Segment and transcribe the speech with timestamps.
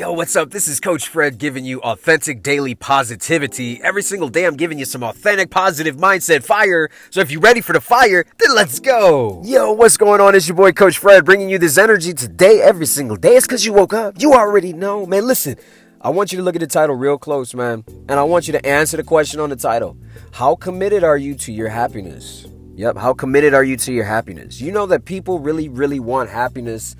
[0.00, 0.50] Yo, what's up?
[0.50, 3.82] This is Coach Fred giving you authentic daily positivity.
[3.82, 6.88] Every single day, I'm giving you some authentic positive mindset fire.
[7.10, 9.42] So if you're ready for the fire, then let's go.
[9.44, 10.34] Yo, what's going on?
[10.34, 13.36] It's your boy Coach Fred bringing you this energy today, every single day.
[13.36, 14.14] It's because you woke up.
[14.18, 15.26] You already know, man.
[15.26, 15.56] Listen,
[16.00, 17.84] I want you to look at the title real close, man.
[18.08, 19.98] And I want you to answer the question on the title
[20.32, 22.46] How committed are you to your happiness?
[22.74, 24.62] Yep, how committed are you to your happiness?
[24.62, 26.96] You know that people really, really want happiness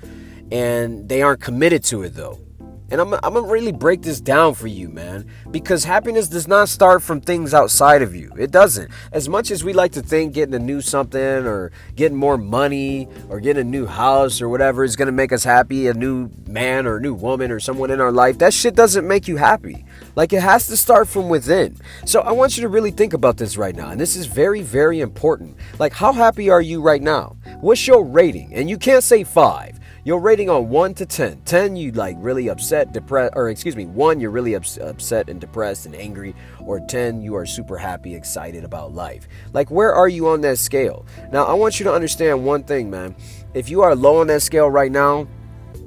[0.51, 2.37] and they aren't committed to it though.
[2.91, 6.67] And I'm, I'm gonna really break this down for you, man, because happiness does not
[6.67, 8.31] start from things outside of you.
[8.37, 8.91] It doesn't.
[9.13, 13.07] As much as we like to think getting a new something or getting more money
[13.29, 16.85] or getting a new house or whatever is gonna make us happy, a new man
[16.85, 19.85] or a new woman or someone in our life, that shit doesn't make you happy.
[20.15, 21.77] Like it has to start from within.
[22.05, 23.89] So I want you to really think about this right now.
[23.89, 25.55] And this is very, very important.
[25.79, 27.37] Like, how happy are you right now?
[27.61, 28.53] What's your rating?
[28.53, 29.79] And you can't say five.
[30.03, 31.41] Your rating on 1 to 10.
[31.45, 35.39] 10, you like really upset, depressed, or excuse me, 1, you're really ups- upset and
[35.39, 39.27] depressed and angry, or 10, you are super happy, excited about life.
[39.53, 41.05] Like, where are you on that scale?
[41.31, 43.15] Now, I want you to understand one thing, man.
[43.53, 45.27] If you are low on that scale right now,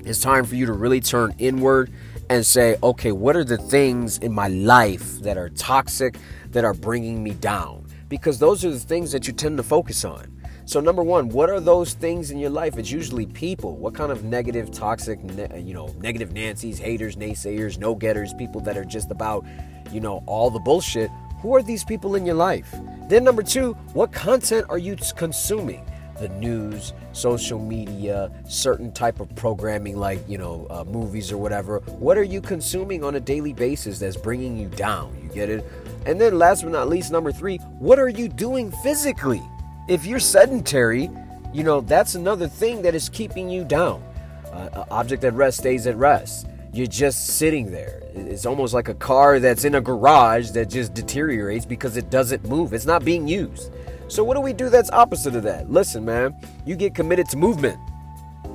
[0.04, 1.90] it's time for you to really turn inward
[2.30, 6.18] and say, okay, what are the things in my life that are toxic,
[6.50, 7.84] that are bringing me down?
[8.08, 10.30] Because those are the things that you tend to focus on.
[10.66, 12.78] So number one, what are those things in your life?
[12.78, 13.76] It's usually people.
[13.76, 15.20] What kind of negative, toxic,
[15.56, 19.44] you know, negative Nancy's, haters, naysayers, no getters, people that are just about,
[19.92, 21.10] you know, all the bullshit.
[21.42, 22.74] Who are these people in your life?
[23.10, 25.84] Then number two, what content are you consuming?
[26.18, 31.80] The news, social media, certain type of programming like you know uh, movies or whatever.
[31.98, 35.14] What are you consuming on a daily basis that's bringing you down?
[35.22, 35.64] You get it?
[36.06, 39.42] And then last but not least, number three, what are you doing physically?
[39.86, 41.10] If you're sedentary,
[41.52, 44.02] you know, that's another thing that is keeping you down.
[44.50, 46.46] Uh, object at rest stays at rest.
[46.72, 48.02] You're just sitting there.
[48.14, 52.48] It's almost like a car that's in a garage that just deteriorates because it doesn't
[52.48, 52.72] move.
[52.72, 53.72] It's not being used.
[54.08, 55.70] So, what do we do that's opposite of that?
[55.70, 56.34] Listen, man,
[56.64, 57.78] you get committed to movement.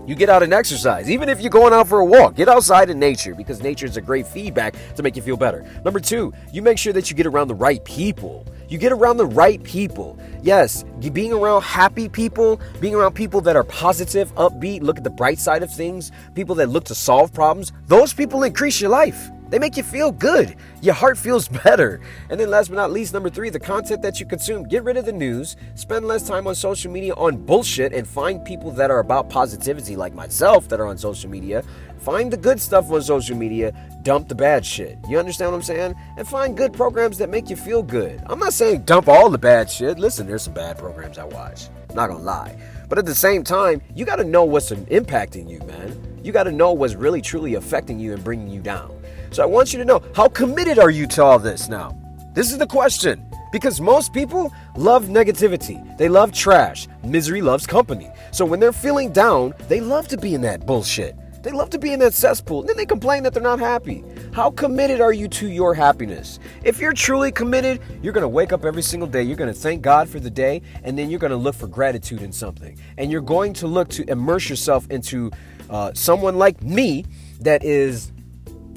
[0.07, 1.11] You get out and exercise.
[1.11, 3.97] Even if you're going out for a walk, get outside in nature because nature is
[3.97, 5.63] a great feedback to make you feel better.
[5.85, 8.45] Number two, you make sure that you get around the right people.
[8.69, 10.17] You get around the right people.
[10.43, 15.09] Yes, being around happy people, being around people that are positive, upbeat, look at the
[15.09, 19.31] bright side of things, people that look to solve problems, those people increase your life.
[19.49, 20.55] They make you feel good.
[20.81, 22.01] Your heart feels better.
[22.29, 24.63] And then, last but not least, number three, the content that you consume.
[24.63, 28.43] Get rid of the news, spend less time on social media on bullshit, and find
[28.45, 31.63] people that are about positivity, like myself, that are on social media.
[31.99, 33.73] Find the good stuff on social media,
[34.03, 34.97] dump the bad shit.
[35.09, 35.95] You understand what I'm saying?
[36.17, 38.21] And find good programs that make you feel good.
[38.27, 39.99] I'm not saying dump all the bad shit.
[39.99, 41.67] Listen, there's some bad programs I watch.
[41.89, 42.57] I'm not gonna lie.
[42.87, 46.19] But at the same time, you gotta know what's impacting you, man.
[46.23, 48.98] You gotta know what's really truly affecting you and bringing you down.
[49.31, 51.95] So I want you to know how committed are you to all this now?
[52.33, 53.25] This is the question.
[53.51, 55.97] Because most people love negativity.
[55.97, 56.87] They love trash.
[57.03, 58.09] Misery loves company.
[58.31, 61.15] So when they're feeling down, they love to be in that bullshit.
[61.41, 62.59] They love to be in that cesspool.
[62.59, 64.03] And then they complain that they're not happy.
[64.33, 66.37] How committed are you to your happiness?
[66.63, 69.23] If you're truly committed, you're going to wake up every single day.
[69.23, 70.61] You're going to thank God for the day.
[70.83, 72.77] And then you're going to look for gratitude in something.
[72.97, 75.31] And you're going to look to immerse yourself into
[75.69, 77.05] uh, someone like me
[77.39, 78.11] that is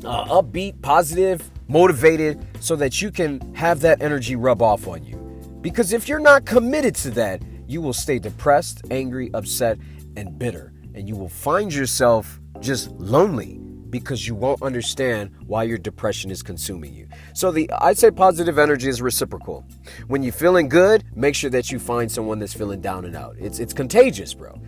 [0.04, 5.16] uh, upbeat, positive, motivated, so that you can have that energy rub off on you.
[5.60, 9.78] Because if you're not committed to that, you will stay depressed, angry, upset,
[10.16, 10.72] and bitter.
[10.94, 13.58] And you will find yourself just lonely
[13.92, 17.06] because you won't understand why your depression is consuming you.
[17.34, 19.66] So the I'd say positive energy is reciprocal.
[20.08, 23.36] When you're feeling good, make sure that you find someone that's feeling down and out.
[23.38, 24.58] It's it's contagious, bro.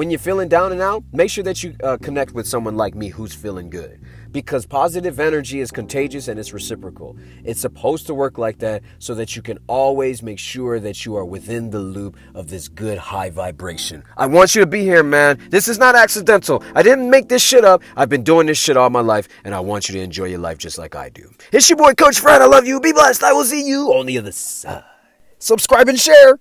[0.00, 2.94] When you're feeling down and out, make sure that you uh, connect with someone like
[2.94, 4.00] me who's feeling good.
[4.32, 7.18] Because positive energy is contagious and it's reciprocal.
[7.44, 11.16] It's supposed to work like that so that you can always make sure that you
[11.16, 14.02] are within the loop of this good high vibration.
[14.16, 15.38] I want you to be here, man.
[15.50, 16.64] This is not accidental.
[16.74, 17.82] I didn't make this shit up.
[17.94, 20.38] I've been doing this shit all my life, and I want you to enjoy your
[20.38, 21.30] life just like I do.
[21.52, 22.40] It's your boy, Coach Fred.
[22.40, 22.80] I love you.
[22.80, 23.22] Be blessed.
[23.22, 24.82] I will see you on the other side.
[25.38, 26.38] Subscribe and share.